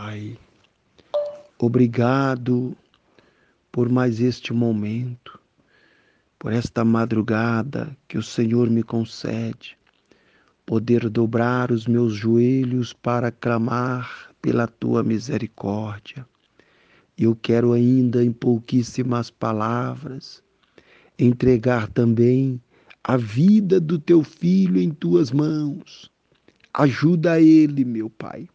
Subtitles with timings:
[0.00, 0.38] Pai,
[1.58, 2.76] obrigado
[3.72, 5.40] por mais este momento,
[6.38, 9.76] por esta madrugada que o Senhor me concede,
[10.64, 16.24] poder dobrar os meus joelhos para clamar pela tua misericórdia.
[17.18, 20.44] Eu quero ainda, em pouquíssimas palavras,
[21.18, 22.62] entregar também
[23.02, 26.08] a vida do teu filho em tuas mãos.
[26.72, 28.48] Ajuda ele, meu Pai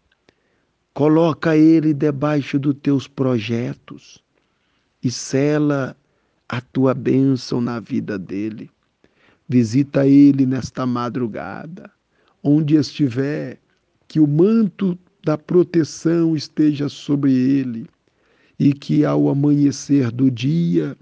[0.93, 4.23] Coloca ele debaixo dos teus projetos
[5.01, 5.97] e sela
[6.47, 8.69] a tua bênção na vida dele.
[9.49, 11.89] Visita ele nesta madrugada,
[12.43, 13.59] onde estiver,
[14.07, 17.87] que o manto da proteção esteja sobre ele
[18.59, 20.95] e que ao amanhecer do dia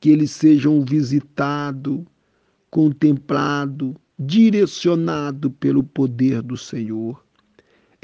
[0.00, 2.06] que eles sejam visitado,
[2.70, 7.27] contemplado, direcionado pelo poder do Senhor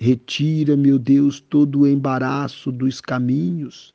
[0.07, 3.95] Retira, meu Deus, todo o embaraço dos caminhos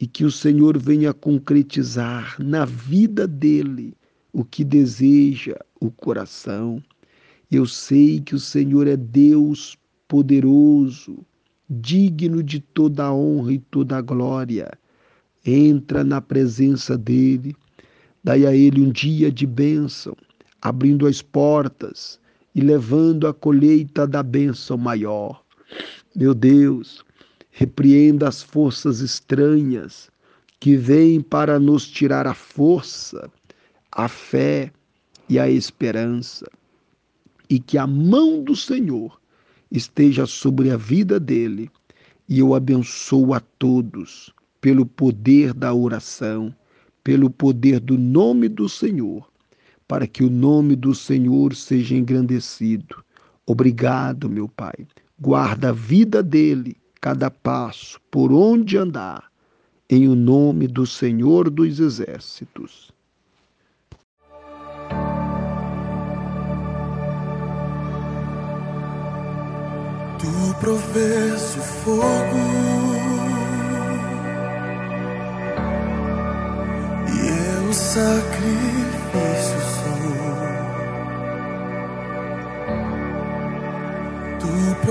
[0.00, 3.94] e que o Senhor venha concretizar na vida dele
[4.32, 6.82] o que deseja o coração.
[7.50, 9.76] Eu sei que o Senhor é Deus
[10.08, 11.18] poderoso,
[11.68, 14.72] digno de toda a honra e toda a glória.
[15.44, 17.54] Entra na presença dele,
[18.24, 20.16] dai a ele um dia de bênção,
[20.62, 22.18] abrindo as portas
[22.54, 25.41] e levando a colheita da bênção maior.
[26.14, 27.04] Meu Deus,
[27.50, 30.10] repreenda as forças estranhas
[30.60, 33.30] que vêm para nos tirar a força,
[33.90, 34.72] a fé
[35.28, 36.46] e a esperança.
[37.48, 39.20] E que a mão do Senhor
[39.70, 41.70] esteja sobre a vida dele.
[42.28, 46.54] E eu abençoo a todos pelo poder da oração,
[47.02, 49.32] pelo poder do nome do Senhor
[49.92, 53.04] para que o nome do Senhor seja engrandecido.
[53.44, 54.86] Obrigado, meu Pai.
[55.24, 59.30] Guarda a vida dele, cada passo, por onde andar,
[59.88, 62.90] em o nome do Senhor dos Exércitos.
[70.18, 72.42] Tu provês o fogo
[77.06, 80.31] e eu sacrifício tu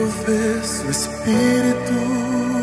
[0.02, 2.61] mover seu espírito.